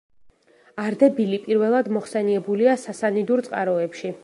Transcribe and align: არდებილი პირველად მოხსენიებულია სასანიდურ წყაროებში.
არდებილი 0.83 1.39
პირველად 1.43 1.91
მოხსენიებულია 1.99 2.75
სასანიდურ 2.87 3.47
წყაროებში. 3.49 4.15